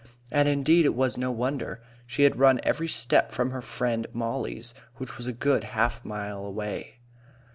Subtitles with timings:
[0.31, 1.79] And, indeed, it was no wonder.
[2.07, 6.43] She had run every step from her friend Mollie's, which was a good half mile
[6.43, 6.95] away.